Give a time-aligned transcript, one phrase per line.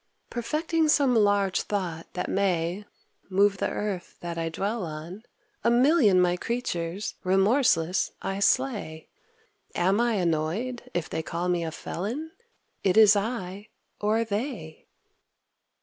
[0.31, 2.85] Perfecting some large thought that may
[3.29, 5.21] Move the earth that I dwell on,
[5.63, 9.09] A million my creatures, remorseless, I slay.
[9.75, 12.31] Am I annoyed if they call me a felon!
[12.83, 13.69] It is I,
[13.99, 14.87] or they.